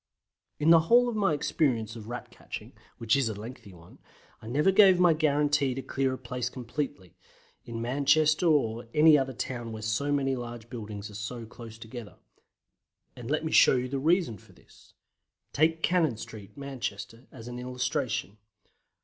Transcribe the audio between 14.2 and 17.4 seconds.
for this. Take Cannon Street, Manchester,